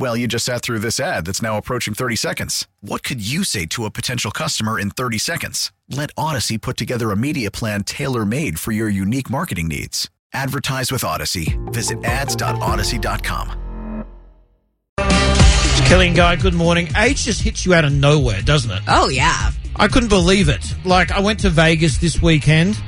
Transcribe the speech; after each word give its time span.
Well, 0.00 0.16
you 0.16 0.26
just 0.26 0.46
sat 0.46 0.62
through 0.62 0.78
this 0.78 0.98
ad 0.98 1.26
that's 1.26 1.42
now 1.42 1.58
approaching 1.58 1.92
30 1.92 2.16
seconds. 2.16 2.66
What 2.80 3.02
could 3.02 3.20
you 3.20 3.44
say 3.44 3.66
to 3.66 3.84
a 3.84 3.90
potential 3.90 4.30
customer 4.30 4.80
in 4.80 4.88
30 4.88 5.18
seconds? 5.18 5.72
Let 5.90 6.14
Audacy 6.14 6.58
put 6.58 6.78
together 6.78 7.10
a 7.10 7.16
media 7.18 7.50
plan 7.50 7.84
tailor 7.84 8.24
made 8.24 8.58
for 8.58 8.72
your 8.72 8.88
unique 8.88 9.28
marketing 9.28 9.68
needs. 9.68 10.08
Advertise 10.32 10.90
with 10.90 11.02
Audacy. 11.02 11.54
Visit 11.74 12.02
ads.audacy.com. 12.02 14.04
It's 15.00 15.80
Kelli 15.82 16.06
and 16.06 16.16
Guy, 16.16 16.36
good 16.36 16.54
morning. 16.54 16.88
Age 16.96 17.26
just 17.26 17.42
hits 17.42 17.66
you 17.66 17.74
out 17.74 17.84
of 17.84 17.92
nowhere, 17.92 18.40
doesn't 18.40 18.70
it? 18.70 18.82
Oh, 18.88 19.10
yeah. 19.10 19.50
I 19.76 19.88
couldn't 19.88 20.08
believe 20.08 20.48
it. 20.48 20.64
Like, 20.86 21.12
I 21.12 21.20
went 21.20 21.40
to 21.40 21.50
Vegas 21.50 21.98
this 21.98 22.22
weekend, 22.22 22.82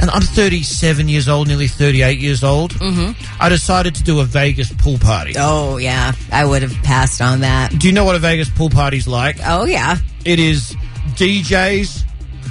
and 0.00 0.10
I'm 0.10 0.22
37 0.22 1.08
years 1.08 1.28
old, 1.28 1.48
nearly 1.48 1.68
38 1.68 2.18
years 2.18 2.44
old. 2.44 2.72
Mm-hmm. 2.74 3.42
I 3.42 3.48
decided 3.48 3.94
to 3.96 4.02
do 4.02 4.20
a 4.20 4.24
Vegas 4.24 4.72
pool 4.72 4.98
party. 4.98 5.34
Oh, 5.38 5.76
yeah. 5.78 6.12
I 6.32 6.44
would 6.44 6.62
have 6.62 6.74
passed 6.82 7.20
on 7.20 7.40
that. 7.40 7.72
Do 7.78 7.86
you 7.86 7.92
know 7.92 8.04
what 8.04 8.14
a 8.16 8.18
Vegas 8.18 8.48
pool 8.50 8.70
party's 8.70 9.08
like? 9.08 9.36
Oh, 9.44 9.64
yeah. 9.64 9.96
It 10.24 10.38
is 10.38 10.74
DJs, 11.14 12.04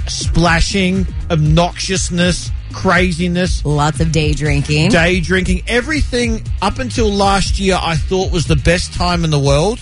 splashing, 0.08 1.04
obnoxiousness, 1.30 2.50
craziness, 2.72 3.64
Lots 3.64 4.00
of 4.00 4.12
day 4.12 4.32
drinking. 4.34 4.90
day 4.90 5.20
drinking, 5.20 5.62
everything 5.66 6.42
up 6.62 6.78
until 6.78 7.08
last 7.10 7.58
year 7.58 7.78
I 7.80 7.96
thought 7.96 8.30
was 8.32 8.46
the 8.46 8.56
best 8.56 8.92
time 8.92 9.24
in 9.24 9.30
the 9.30 9.38
world 9.38 9.78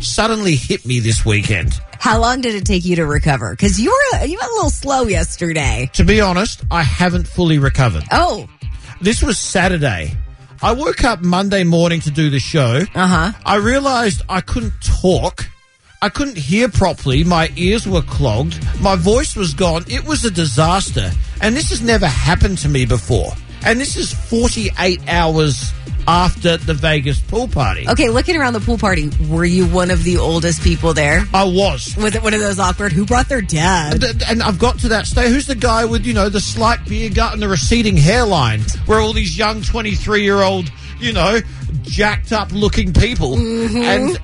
suddenly 0.00 0.56
hit 0.56 0.84
me 0.84 0.98
this 0.98 1.24
weekend. 1.24 1.72
How 2.02 2.18
long 2.20 2.40
did 2.40 2.56
it 2.56 2.64
take 2.66 2.84
you 2.84 2.96
to 2.96 3.06
recover? 3.06 3.52
Because 3.52 3.78
you 3.80 3.90
were 4.12 4.24
you 4.24 4.36
were 4.36 4.44
a 4.50 4.54
little 4.54 4.70
slow 4.70 5.02
yesterday. 5.04 5.88
To 5.94 6.04
be 6.04 6.20
honest, 6.20 6.62
I 6.70 6.82
haven't 6.82 7.28
fully 7.28 7.58
recovered. 7.58 8.02
Oh, 8.10 8.48
This 9.00 9.22
was 9.22 9.38
Saturday. 9.38 10.12
I 10.60 10.72
woke 10.72 11.04
up 11.04 11.22
Monday 11.22 11.62
morning 11.64 12.00
to 12.00 12.10
do 12.10 12.28
the 12.28 12.40
show. 12.40 12.80
uh 12.94 13.06
huh. 13.06 13.32
I 13.46 13.56
realized 13.56 14.22
I 14.28 14.40
couldn't 14.40 14.74
talk. 14.82 15.46
I 16.00 16.08
couldn't 16.08 16.36
hear 16.38 16.68
properly. 16.68 17.22
My 17.22 17.48
ears 17.56 17.86
were 17.86 18.02
clogged. 18.02 18.58
My 18.80 18.96
voice 18.96 19.36
was 19.36 19.54
gone. 19.54 19.84
It 19.86 20.04
was 20.04 20.24
a 20.24 20.30
disaster. 20.30 21.08
And 21.40 21.54
this 21.54 21.70
has 21.70 21.80
never 21.82 22.06
happened 22.08 22.58
to 22.58 22.68
me 22.68 22.84
before. 22.84 23.32
And 23.64 23.80
this 23.80 23.96
is 23.96 24.12
48 24.12 25.00
hours 25.08 25.72
after 26.08 26.56
the 26.56 26.74
Vegas 26.74 27.20
pool 27.20 27.46
party. 27.46 27.88
Okay, 27.88 28.08
looking 28.08 28.36
around 28.36 28.54
the 28.54 28.60
pool 28.60 28.76
party, 28.76 29.08
were 29.28 29.44
you 29.44 29.66
one 29.66 29.90
of 29.92 30.02
the 30.02 30.16
oldest 30.16 30.62
people 30.62 30.92
there? 30.94 31.22
I 31.32 31.44
was. 31.44 31.94
Was 31.96 32.16
it 32.16 32.22
one 32.24 32.34
of 32.34 32.40
those 32.40 32.58
awkward? 32.58 32.92
Who 32.92 33.06
brought 33.06 33.28
their 33.28 33.40
dad? 33.40 34.00
Th- 34.00 34.16
And 34.28 34.42
I've 34.42 34.58
got 34.58 34.80
to 34.80 34.88
that 34.88 35.06
stage. 35.06 35.28
Who's 35.28 35.46
the 35.46 35.54
guy 35.54 35.84
with, 35.84 36.04
you 36.04 36.12
know, 36.12 36.28
the 36.28 36.40
slight 36.40 36.84
beer 36.86 37.08
gut 37.08 37.32
and 37.34 37.40
the 37.42 37.48
receding 37.48 37.96
hairline? 37.96 38.62
Where 38.86 38.98
all 39.00 39.12
these 39.12 39.38
young 39.38 39.62
23 39.62 40.24
year 40.24 40.42
old, 40.42 40.70
you 40.98 41.12
know, 41.12 41.38
jacked 41.82 42.32
up 42.32 42.50
looking 42.52 42.92
people. 42.92 43.36
Mm-hmm. 43.36 43.76
And 43.76 44.18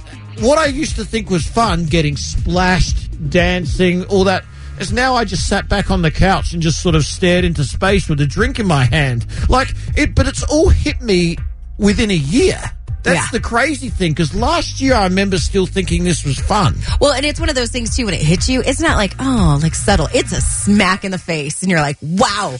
what 0.45 0.59
I 0.59 0.67
used 0.67 0.97
to 0.97 1.05
think 1.05 1.31
was 1.31 1.47
fun, 1.47 1.85
getting 1.87 2.17
splashed, 2.17 3.31
dancing, 3.31 4.05
all 4.07 4.25
that, 4.25 4.45
is 4.81 4.93
now 4.93 5.15
I 5.15 5.25
just 5.25 5.49
sat 5.49 5.69
back 5.69 5.91
on 5.91 6.03
the 6.03 6.11
couch 6.11 6.53
and 6.53 6.63
just 6.63 6.83
sort 6.83 6.95
of 6.95 7.05
stared 7.05 7.45
into 7.45 7.65
space 7.65 8.09
with 8.09 8.21
a 8.21 8.27
drink 8.27 8.59
in 8.59 8.67
my 8.67 8.85
hand. 8.85 9.27
Like, 9.49 9.69
it, 9.97 10.15
but 10.15 10.27
it's 10.27 10.43
all 10.45 10.69
hit 10.69 11.01
me 11.01 11.37
within 11.79 12.11
a 12.11 12.15
year. 12.15 12.61
That's 13.05 13.17
Yeah. 13.17 13.27
the 13.31 13.41
crazy 13.41 13.91
thing, 13.91 14.11
because 14.13 14.35
last 14.35 14.81
year 14.81 14.93
I 14.95 15.05
remember 15.05 15.39
still 15.39 15.67
thinking 15.67 16.03
this 16.03 16.25
was 16.25 16.37
fun. 16.39 16.77
Well, 17.01 17.13
and 17.13 17.25
it's 17.25 17.39
one 17.39 17.49
of 17.49 17.55
those 17.55 17.71
things 17.71 17.95
too. 17.97 18.07
When 18.07 18.13
it 18.15 18.21
hits 18.21 18.49
you, 18.49 18.61
it's 18.67 18.81
not 18.81 18.97
like 18.97 19.15
oh, 19.21 19.59
like 19.63 19.77
subtle. 19.77 20.09
It's 20.13 20.33
a 20.33 20.41
smack 20.41 21.05
in 21.05 21.13
the 21.13 21.19
face, 21.19 21.63
and 21.63 21.71
you're 21.71 21.81
like, 21.81 21.97
wow, 22.03 22.57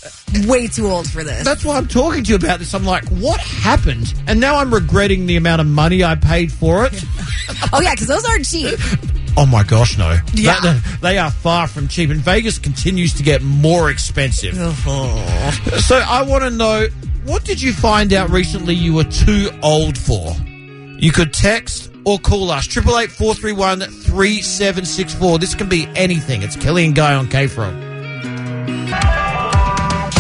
way 0.47 0.69
too 0.69 0.87
old 0.87 1.11
for 1.11 1.25
this. 1.25 1.45
That's 1.45 1.65
why 1.65 1.77
I'm 1.77 1.89
talking 1.89 2.23
to 2.23 2.31
you 2.31 2.37
about 2.37 2.61
this. 2.61 2.73
I'm 2.73 2.85
like, 2.85 3.05
what 3.09 3.41
happened? 3.41 4.15
And 4.29 4.39
now 4.39 4.57
I'm 4.59 4.73
regretting 4.73 5.27
the 5.27 5.37
amount 5.37 5.61
of 5.61 5.67
money 5.67 6.05
I 6.05 6.15
paid 6.15 6.53
for 6.53 6.87
it. 6.87 6.95
oh 7.73 7.81
yeah, 7.81 7.95
because 7.95 8.07
those 8.07 8.25
aren't 8.25 8.47
cheap. 8.47 8.79
oh 9.39 9.47
my 9.47 9.63
gosh, 9.63 9.97
no. 9.97 10.17
Yeah. 10.35 10.61
That- 10.61 10.99
they 11.01 11.17
are 11.19 11.31
far 11.31 11.67
from 11.69 11.89
cheap. 11.89 12.11
And 12.11 12.21
Vegas 12.21 12.59
continues 12.59 13.15
to 13.15 13.23
get 13.23 13.43
more 13.43 13.91
expensive. 13.91 14.55
Oh. 14.59 15.25
So 15.81 15.97
I 15.97 16.23
want 16.23 16.45
to 16.45 16.51
know 16.51 16.87
what 17.25 17.45
did 17.45 17.61
you 17.63 17.73
find 17.73 18.13
out 18.13 18.31
recently 18.31 18.75
you 18.75 18.93
were 18.95 19.05
too 19.05 19.51
old 19.63 19.97
for? 19.97 20.35
You 20.99 21.13
could 21.13 21.33
text 21.33 21.91
or 22.05 22.19
call 22.19 22.51
us. 22.51 22.67
Triple 22.67 22.99
eight 22.99 23.11
four 23.11 23.35
three 23.35 23.53
one 23.53 23.81
three 23.81 24.43
seven 24.43 24.85
six 24.85 25.15
four. 25.15 25.39
This 25.39 25.55
can 25.55 25.69
be 25.69 25.89
anything. 25.95 26.43
It's 26.43 26.57
Kelli 26.57 26.85
and 26.87 26.95
Guy 26.95 27.15
on 27.15 27.29
K 27.29 27.47
Frog. 27.47 27.75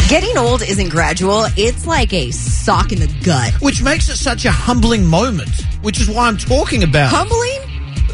Getting 0.09 0.39
old 0.39 0.63
isn't 0.63 0.89
gradual. 0.89 1.45
It's 1.59 1.87
like 1.87 2.15
a 2.15 2.31
sock 2.31 2.93
in 2.93 3.01
the 3.01 3.15
gut. 3.23 3.53
Which 3.61 3.83
makes 3.83 4.09
it 4.09 4.17
such 4.17 4.47
a 4.47 4.51
humbling 4.51 5.05
moment, 5.05 5.51
which 5.83 6.01
is 6.01 6.09
why 6.09 6.29
I'm 6.29 6.39
talking 6.39 6.83
about. 6.83 7.13
it. 7.13 7.15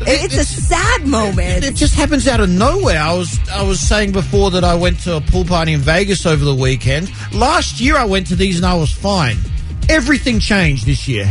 It's 0.00 0.36
a 0.36 0.44
sad 0.44 1.06
moment. 1.06 1.64
It 1.64 1.74
just 1.74 1.94
happens 1.94 2.26
out 2.26 2.40
of 2.40 2.50
nowhere. 2.50 3.00
I 3.00 3.14
was 3.14 3.38
I 3.48 3.62
was 3.62 3.80
saying 3.80 4.12
before 4.12 4.50
that 4.52 4.64
I 4.64 4.74
went 4.74 5.00
to 5.00 5.16
a 5.16 5.20
pool 5.20 5.44
party 5.44 5.72
in 5.72 5.80
Vegas 5.80 6.26
over 6.26 6.44
the 6.44 6.54
weekend. 6.54 7.10
Last 7.32 7.80
year 7.80 7.96
I 7.96 8.04
went 8.04 8.26
to 8.28 8.36
these 8.36 8.56
and 8.56 8.66
I 8.66 8.74
was 8.74 8.92
fine. 8.92 9.36
Everything 9.88 10.40
changed 10.40 10.86
this 10.86 11.06
year. 11.06 11.30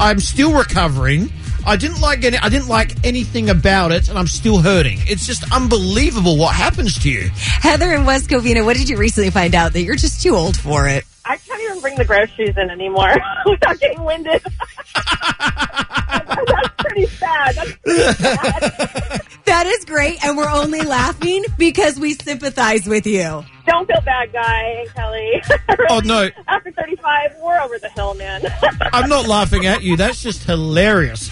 I'm 0.00 0.20
still 0.20 0.52
recovering. 0.52 1.30
I 1.66 1.76
didn't 1.76 2.00
like 2.00 2.24
any, 2.24 2.38
I 2.38 2.48
didn't 2.48 2.68
like 2.68 3.04
anything 3.04 3.50
about 3.50 3.92
it, 3.92 4.08
and 4.08 4.18
I'm 4.18 4.26
still 4.26 4.58
hurting. 4.58 5.00
It's 5.02 5.26
just 5.26 5.44
unbelievable 5.52 6.38
what 6.38 6.54
happens 6.54 6.98
to 7.00 7.10
you. 7.10 7.28
Heather 7.34 7.92
in 7.92 8.06
West 8.06 8.30
Covina, 8.30 8.64
what 8.64 8.76
did 8.76 8.88
you 8.88 8.96
recently 8.96 9.30
find 9.30 9.54
out 9.54 9.74
that 9.74 9.82
you're 9.82 9.96
just 9.96 10.22
too 10.22 10.34
old 10.34 10.56
for 10.56 10.88
it? 10.88 11.04
I 11.78 11.80
can't 11.80 11.94
even 11.94 11.96
bring 11.96 11.96
the 11.96 12.04
groceries 12.04 12.56
in 12.56 12.70
anymore 12.70 13.14
without 13.46 13.78
getting 13.80 14.04
winded. 14.04 14.42
That's 14.94 16.74
pretty 16.78 17.06
sad. 17.06 17.54
That's 17.54 17.72
pretty 17.82 18.12
sad. 18.14 19.20
That 19.44 19.66
is 19.66 19.84
great, 19.84 20.22
and 20.24 20.36
we're 20.36 20.48
only 20.48 20.82
laughing 20.82 21.44
because 21.56 21.98
we 21.98 22.14
sympathize 22.14 22.86
with 22.86 23.06
you. 23.06 23.44
Don't 23.66 23.86
feel 23.86 24.00
bad, 24.02 24.32
Guy 24.32 24.86
Kelli. 24.96 25.40
Oh 25.90 26.00
no, 26.04 26.28
After 26.48 26.70
35, 26.72 27.36
we're 27.42 27.58
over 27.60 27.78
the 27.78 27.88
hill, 27.90 28.12
man. 28.14 28.42
I'm 28.92 29.08
not 29.08 29.26
laughing 29.26 29.64
at 29.64 29.82
you. 29.82 29.96
That's 29.96 30.22
just 30.22 30.44
hilarious. 30.44 31.30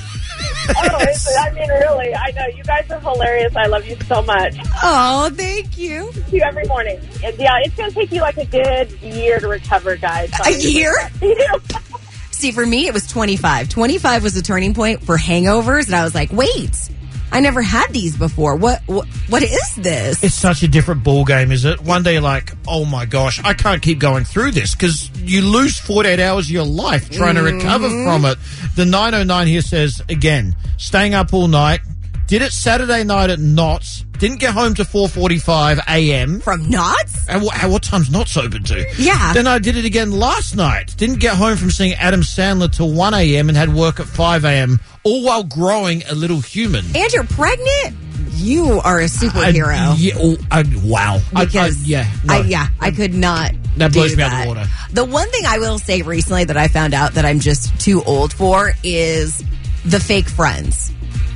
Oh, 0.68 1.06
I 1.40 1.50
mean, 1.52 1.68
really, 1.68 2.14
I 2.14 2.30
know. 2.32 2.46
You 2.54 2.62
guys 2.64 2.90
are 2.90 3.00
hilarious. 3.00 3.54
I 3.56 3.66
love 3.66 3.86
you 3.86 3.96
so 4.06 4.22
much. 4.22 4.56
Oh, 4.82 5.30
thank 5.32 5.76
you. 5.78 6.10
See 6.12 6.36
you 6.36 6.42
every 6.42 6.64
morning. 6.66 6.98
And, 7.24 7.36
yeah, 7.38 7.58
it's 7.62 7.74
going 7.74 7.90
to 7.90 7.94
take 7.94 8.12
you 8.12 8.20
like 8.20 8.36
a 8.36 8.46
good 8.46 8.90
year 9.02 9.38
to 9.40 9.48
recover, 9.48 9.96
guys. 9.96 10.30
A 10.44 10.52
year? 10.52 10.94
See, 12.30 12.52
for 12.52 12.66
me, 12.66 12.86
it 12.86 12.92
was 12.92 13.06
25. 13.06 13.70
25 13.70 14.22
was 14.22 14.34
the 14.34 14.42
turning 14.42 14.74
point 14.74 15.02
for 15.02 15.16
hangovers, 15.16 15.86
and 15.86 15.94
I 15.94 16.04
was 16.04 16.14
like, 16.14 16.32
wait, 16.32 16.90
I 17.32 17.40
never 17.40 17.62
had 17.62 17.88
these 17.92 18.16
before. 18.16 18.56
What, 18.56 18.82
what, 18.86 19.06
what 19.28 19.42
is 19.42 19.74
this? 19.76 20.22
It's 20.22 20.34
such 20.34 20.62
a 20.62 20.68
different 20.68 21.04
ball 21.04 21.24
game, 21.24 21.52
is 21.52 21.64
it? 21.64 21.80
One 21.80 22.02
day, 22.02 22.14
you're 22.14 22.22
like, 22.22 22.52
oh 22.66 22.84
my 22.84 23.04
gosh, 23.04 23.42
I 23.44 23.54
can't 23.54 23.82
keep 23.82 23.98
going 23.98 24.24
through 24.24 24.52
this 24.52 24.74
because 24.74 25.10
you 25.16 25.42
lose 25.42 25.78
48 25.78 26.20
hours 26.20 26.46
of 26.46 26.50
your 26.52 26.64
life 26.64 27.10
trying 27.10 27.34
to 27.34 27.42
recover 27.42 27.88
from 27.88 28.22
mm-hmm. 28.22 28.26
it. 28.26 28.76
The 28.76 28.84
909 28.84 29.46
here 29.46 29.60
says 29.60 30.02
again, 30.08 30.54
staying 30.76 31.14
up 31.14 31.34
all 31.34 31.48
night. 31.48 31.80
Did 32.26 32.42
it 32.42 32.52
Saturday 32.52 33.04
night 33.04 33.30
at 33.30 33.38
Knott's. 33.38 34.02
Didn't 34.18 34.40
get 34.40 34.52
home 34.54 34.74
to 34.74 34.82
4:45 34.82 35.78
a.m. 35.88 36.40
From 36.40 36.68
Knott's? 36.68 37.28
And 37.28 37.42
what, 37.42 37.62
what 37.70 37.82
time's 37.82 38.10
Knott's 38.10 38.36
open 38.36 38.64
to? 38.64 38.84
Yeah. 38.98 39.32
Then 39.34 39.46
I 39.46 39.58
did 39.58 39.76
it 39.76 39.84
again 39.84 40.10
last 40.10 40.56
night. 40.56 40.94
Didn't 40.96 41.20
get 41.20 41.36
home 41.36 41.56
from 41.56 41.70
seeing 41.70 41.92
Adam 41.94 42.22
Sandler 42.22 42.72
till 42.74 42.90
1 42.92 43.14
a.m. 43.14 43.48
and 43.48 43.56
had 43.56 43.72
work 43.72 44.00
at 44.00 44.06
5 44.06 44.44
a.m. 44.44 44.80
All 45.04 45.22
while 45.24 45.44
growing 45.44 46.02
a 46.08 46.14
little 46.14 46.40
human. 46.40 46.84
And 46.96 47.12
you're 47.12 47.24
pregnant? 47.24 47.96
you 48.32 48.80
are 48.84 49.00
a 49.00 49.04
superhero. 49.06 49.74
I- 49.74 49.94
yeah, 49.96 50.14
oh, 50.18 50.36
I- 50.50 50.64
wow. 50.82 51.20
I- 51.34 51.40
I- 51.40 51.44
because 51.46 51.82
yeah, 51.88 52.10
I, 52.28 52.40
yeah, 52.40 52.68
I 52.80 52.90
could 52.90 53.14
not. 53.14 53.52
That 53.78 53.92
blows 53.94 54.14
me 54.16 54.22
out 54.22 54.32
of 54.32 54.32
that. 54.32 54.42
the 54.42 54.48
water. 54.48 54.70
The 54.92 55.04
one 55.06 55.30
thing 55.30 55.46
I 55.46 55.58
will 55.58 55.78
say 55.78 56.02
recently 56.02 56.44
that 56.44 56.56
I 56.56 56.68
found 56.68 56.92
out 56.92 57.14
that 57.14 57.24
I'm 57.24 57.40
just 57.40 57.78
too 57.80 58.02
old 58.02 58.32
for 58.34 58.72
is 58.82 59.42
the 59.86 60.00
fake 60.00 60.28
friends. 60.28 60.92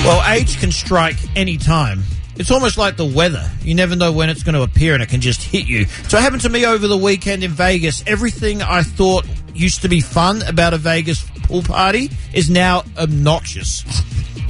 Well, 0.05 0.23
age 0.31 0.59
can 0.59 0.71
strike 0.71 1.15
any 1.35 1.57
time. 1.57 2.03
It's 2.35 2.51
almost 2.51 2.77
like 2.77 2.95
the 2.95 3.05
weather. 3.05 3.49
You 3.63 3.73
never 3.73 3.95
know 3.95 4.11
when 4.11 4.29
it's 4.29 4.43
going 4.43 4.53
to 4.53 4.61
appear 4.61 4.93
and 4.93 5.01
it 5.01 5.09
can 5.09 5.19
just 5.19 5.41
hit 5.41 5.65
you. 5.65 5.85
So 5.85 6.19
it 6.19 6.21
happened 6.21 6.43
to 6.43 6.49
me 6.49 6.63
over 6.63 6.87
the 6.87 6.95
weekend 6.95 7.43
in 7.43 7.49
Vegas. 7.49 8.03
Everything 8.05 8.61
I 8.61 8.83
thought 8.83 9.25
used 9.55 9.81
to 9.81 9.89
be 9.89 10.01
fun 10.01 10.43
about 10.43 10.75
a 10.75 10.77
Vegas 10.77 11.27
pool 11.43 11.63
party 11.63 12.11
is 12.35 12.51
now 12.51 12.83
obnoxious. 12.99 13.83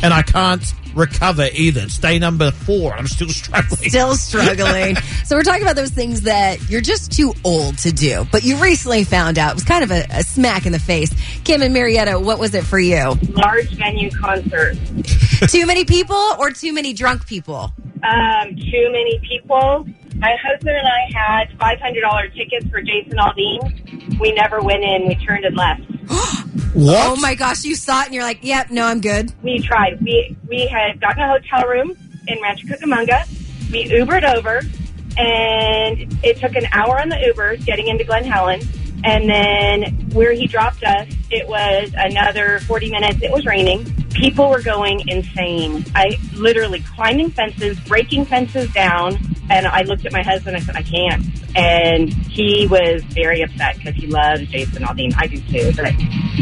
And 0.03 0.13
I 0.13 0.23
can't 0.23 0.61
recover 0.95 1.47
either. 1.53 1.81
It's 1.81 1.97
day 1.97 2.19
number 2.19 2.51
four 2.51 2.93
I'm 2.93 3.07
still 3.07 3.29
struggling. 3.29 3.89
Still 3.89 4.15
struggling. 4.15 4.95
so 5.25 5.35
we're 5.35 5.43
talking 5.43 5.63
about 5.63 5.75
those 5.75 5.91
things 5.91 6.21
that 6.21 6.69
you're 6.69 6.81
just 6.81 7.11
too 7.11 7.33
old 7.43 7.77
to 7.79 7.91
do, 7.91 8.25
but 8.31 8.43
you 8.43 8.57
recently 8.57 9.03
found 9.03 9.37
out. 9.37 9.51
It 9.51 9.55
was 9.55 9.63
kind 9.63 9.83
of 9.83 9.91
a, 9.91 10.05
a 10.09 10.23
smack 10.23 10.65
in 10.65 10.71
the 10.71 10.79
face. 10.79 11.11
Kim 11.43 11.61
and 11.61 11.75
Murrieta, 11.75 12.23
what 12.23 12.39
was 12.39 12.55
it 12.55 12.63
for 12.63 12.79
you? 12.79 13.15
Large 13.29 13.75
venue 13.75 14.09
concert. 14.11 14.75
too 15.49 15.65
many 15.65 15.85
people 15.85 16.15
or 16.39 16.51
too 16.51 16.73
many 16.73 16.93
drunk 16.93 17.27
people? 17.27 17.73
Um, 18.03 18.55
too 18.55 18.89
many 18.91 19.19
people. 19.27 19.85
My 20.15 20.35
husband 20.41 20.77
and 20.77 20.87
I 20.87 21.11
had 21.13 21.49
$500 21.59 22.33
tickets 22.35 22.67
for 22.69 22.81
Jason 22.81 23.17
Aldean. 23.17 24.19
We 24.19 24.31
never 24.33 24.61
went 24.61 24.83
in. 24.83 25.07
We 25.07 25.15
turned 25.15 25.43
and 25.43 25.57
left. 25.57 25.81
What? 26.75 27.07
Oh 27.07 27.15
my 27.21 27.35
gosh, 27.35 27.63
you 27.63 27.73
saw 27.73 28.01
it 28.01 28.07
and 28.07 28.13
you're 28.13 28.23
like, 28.23 28.39
yep, 28.41 28.69
no, 28.69 28.85
I'm 28.85 28.99
good. 28.99 29.31
We 29.41 29.59
tried. 29.59 30.01
We 30.01 30.35
we 30.49 30.67
had 30.67 30.99
gotten 30.99 31.23
a 31.23 31.29
hotel 31.29 31.69
room 31.69 31.95
in 32.27 32.41
Rancho 32.41 32.67
Cucamonga. 32.67 33.25
We 33.71 33.85
Ubered 33.85 34.23
over, 34.35 34.57
and 35.17 36.23
it 36.23 36.37
took 36.37 36.53
an 36.55 36.65
hour 36.73 36.99
on 36.99 37.07
the 37.07 37.19
Uber 37.27 37.57
getting 37.57 37.87
into 37.87 38.03
Glen 38.03 38.25
Helen. 38.25 38.59
And 39.05 39.29
then 39.29 40.09
where 40.11 40.33
he 40.33 40.47
dropped 40.47 40.83
us, 40.83 41.07
it 41.29 41.47
was 41.47 41.93
another 41.95 42.59
40 42.61 42.91
minutes. 42.91 43.21
It 43.21 43.31
was 43.31 43.45
raining. 43.45 43.85
People 44.09 44.49
were 44.49 44.61
going 44.61 45.07
insane. 45.07 45.85
I 45.95 46.17
literally 46.33 46.81
climbing 46.81 47.29
fences, 47.29 47.79
breaking 47.81 48.25
fences 48.25 48.71
down. 48.73 49.17
And 49.49 49.67
I 49.67 49.83
looked 49.83 50.05
at 50.05 50.11
my 50.11 50.23
husband. 50.23 50.57
I 50.57 50.59
said, 50.59 50.75
I 50.75 50.81
can't. 50.81 51.23
And 51.55 52.13
he 52.13 52.67
was 52.67 53.03
very 53.05 53.41
upset 53.41 53.77
because 53.77 53.95
he 53.95 54.07
loves 54.07 54.45
Jason 54.47 54.83
Aldean. 54.83 55.13
I 55.17 55.27
do 55.27 55.39
too. 55.39 55.71
But 55.75 55.93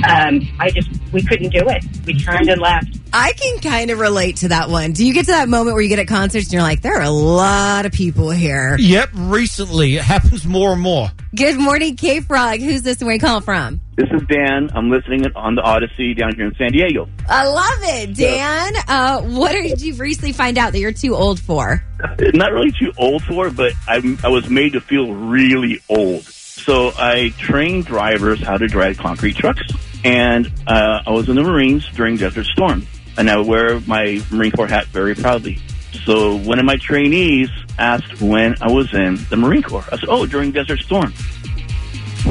um, 0.10 0.48
I 0.60 0.72
just, 0.72 0.90
we 1.12 1.22
couldn't 1.22 1.50
do 1.50 1.70
it. 1.70 1.84
We 2.06 2.18
turned 2.18 2.50
and 2.50 2.60
left. 2.60 2.98
I 3.16 3.34
can 3.34 3.60
kind 3.60 3.92
of 3.92 4.00
relate 4.00 4.38
to 4.38 4.48
that 4.48 4.70
one. 4.70 4.92
Do 4.94 5.06
you 5.06 5.14
get 5.14 5.26
to 5.26 5.34
that 5.34 5.48
moment 5.48 5.76
where 5.76 5.84
you 5.84 5.90
get 5.90 6.00
at 6.00 6.08
concerts 6.08 6.48
and 6.48 6.54
you're 6.54 6.64
like, 6.64 6.82
there 6.82 6.96
are 6.98 7.04
a 7.04 7.12
lot 7.12 7.86
of 7.86 7.92
people 7.92 8.32
here? 8.32 8.76
Yep, 8.80 9.12
recently. 9.14 9.98
It 9.98 10.02
happens 10.02 10.48
more 10.48 10.74
and 10.74 10.82
more. 10.82 11.12
Good 11.36 11.60
morning, 11.60 11.96
K 11.96 12.22
Frog. 12.22 12.60
Who's 12.60 12.82
this 12.82 12.98
and 12.98 13.06
where 13.06 13.14
you 13.14 13.20
calling 13.20 13.44
from? 13.44 13.82
This 13.96 14.10
is 14.12 14.24
Dan. 14.28 14.72
I'm 14.74 14.90
listening 14.90 15.28
on 15.36 15.54
the 15.54 15.62
Audacy 15.62 16.18
down 16.18 16.36
here 16.36 16.48
in 16.48 16.56
San 16.56 16.72
Diego. 16.72 17.08
I 17.30 17.46
love 17.46 17.80
it, 17.84 18.18
Dan. 18.18 18.74
Uh, 18.88 19.22
what 19.22 19.52
did 19.52 19.80
you 19.80 19.94
recently 19.94 20.34
find 20.34 20.58
out 20.58 20.72
that 20.72 20.80
you're 20.80 20.92
too 20.92 21.16
old 21.16 21.40
for? 21.40 21.84
Not 22.34 22.52
really 22.52 22.72
too 22.72 22.94
old 22.98 23.24
for 23.24 23.52
but 23.52 23.74
I, 23.88 24.18
I 24.24 24.30
was 24.30 24.50
made 24.50 24.74
to 24.74 24.82
feel 24.82 25.14
really 25.14 25.84
old. 25.88 26.24
So 26.24 26.92
I 26.98 27.30
trained 27.38 27.86
drivers 27.86 28.42
how 28.42 28.58
to 28.58 28.68
drive 28.68 28.98
concrete 28.98 29.36
trucks, 29.36 29.62
and 30.04 30.52
uh, 30.66 31.04
I 31.06 31.12
was 31.12 31.30
in 31.30 31.36
the 31.36 31.44
Marines 31.44 31.88
during 31.90 32.18
Desert 32.18 32.46
Storm, 32.46 32.88
and 33.18 33.30
I 33.30 33.38
wear 33.38 33.80
my 33.82 34.22
Marine 34.32 34.52
Corps 34.52 34.68
hat 34.68 34.88
very 34.88 35.16
proudly. 35.16 35.60
So 36.06 36.38
one 36.38 36.60
of 36.60 36.66
my 36.66 36.78
trainees 36.78 37.50
asked 37.78 38.22
when 38.22 38.56
I 38.62 38.72
was 38.72 38.94
in 38.94 39.20
the 39.30 39.38
Marine 39.38 39.64
Corps. 39.64 39.86
I 39.92 39.98
said, 39.98 40.10
"Oh, 40.10 40.26
during 40.26 40.52
Desert 40.52 40.80
Storm." 40.80 41.14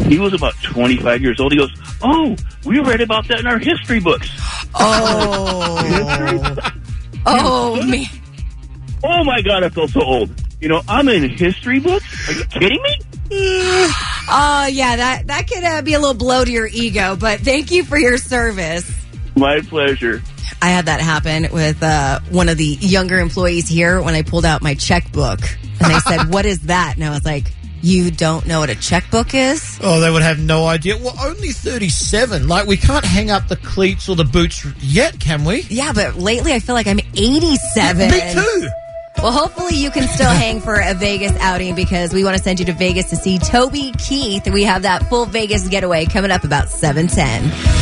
He 0.07 0.19
was 0.19 0.33
about 0.33 0.55
25 0.63 1.21
years 1.23 1.39
old. 1.39 1.53
He 1.53 1.59
goes, 1.59 1.73
"Oh, 2.03 2.37
we 2.65 2.81
read 2.81 3.01
about 3.01 3.29
that 3.29 3.41
in 3.41 3.47
our 3.47 3.59
history 3.59 4.01
books." 4.01 4.29
Oh, 4.75 6.61
oh 7.27 7.83
man. 7.87 8.07
Oh 9.05 9.25
my 9.25 9.43
god, 9.43 9.65
I 9.65 9.69
feel 9.69 9.89
so 9.89 10.01
old. 10.03 10.31
You 10.61 10.69
know, 10.69 10.81
I'm 10.89 11.09
in 11.09 11.29
history 11.29 11.81
books. 11.81 12.29
Are 12.29 12.33
you 12.33 12.45
kidding 12.45 12.83
me? 12.83 13.89
Oh 14.35 14.67
yeah, 14.67 14.97
that 14.97 15.27
that 15.27 15.49
could 15.49 15.65
uh, 15.65 15.83
be 15.83 15.95
a 15.95 15.99
little 15.99 16.15
blow 16.15 16.45
to 16.45 16.51
your 16.51 16.69
ego, 16.69 17.17
but 17.17 17.41
thank 17.41 17.73
you 17.73 17.85
for 17.85 17.99
your 17.99 18.17
service. 18.17 18.89
My 19.35 19.61
pleasure. 19.61 20.23
I 20.61 20.71
had 20.71 20.87
that 20.87 21.01
happen 21.01 21.49
with 21.53 21.83
uh, 21.83 22.21
one 22.31 22.49
of 22.49 22.57
the 22.57 22.65
younger 22.65 23.19
employees 23.19 23.69
here 23.69 24.01
when 24.03 24.15
I 24.15 24.23
pulled 24.23 24.45
out 24.45 24.63
my 24.63 24.75
checkbook, 24.75 25.41
and 25.81 25.93
they 25.93 25.99
said, 26.01 26.25
"What 26.33 26.47
is 26.47 26.61
that?" 26.63 26.95
And 26.97 27.05
I 27.05 27.11
was 27.11 27.25
like, 27.25 27.53
"You 27.81 28.11
don't 28.11 28.47
know 28.47 28.61
what 28.61 28.71
a 28.71 28.75
checkbook 28.75 29.35
is?" 29.35 29.79
Oh, 29.83 30.01
they 30.01 30.11
would 30.11 30.23
have 30.23 30.39
no 30.39 30.67
idea. 30.67 30.97
Well, 30.97 31.15
only 31.21 31.53
37. 31.53 32.49
Like, 32.49 32.67
we 32.67 32.77
can't 32.77 33.05
hang 33.05 33.31
up 33.31 33.49
the 33.49 33.57
cleats 33.57 34.09
or 34.09 34.17
the 34.17 34.25
boots 34.25 34.65
yet, 34.81 35.19
can 35.19 35.45
we? 35.45 35.63
Yeah, 35.63 35.93
but 35.93 36.17
lately 36.17 36.53
I 36.53 36.59
feel 36.59 36.75
like 36.75 36.87
I'm 36.87 37.01
87. 37.15 38.11
Me 38.11 38.33
too. 38.33 38.69
Well, 39.19 39.31
hopefully 39.31 39.77
you 39.77 39.91
can 39.91 40.09
still 40.09 40.31
hang 40.31 40.61
for 40.61 40.75
a 40.75 40.95
Vegas 40.95 41.33
outing 41.39 41.75
because 41.75 42.13
we 42.13 42.25
want 42.25 42.37
to 42.37 42.43
send 42.43 42.59
you 42.59 42.67
to 42.67 42.73
Vegas 42.73 43.11
to 43.11 43.17
see 43.17 43.39
Toby 43.39 43.93
Keith. 43.99 44.49
We 44.49 44.65
have 44.65 44.83
that 44.83 45.09
full 45.09 45.27
Vegas 45.27 45.69
getaway 45.69 46.07
coming 46.07 46.31
up 46.31 46.45
about 46.45 46.71
710. 46.71 47.82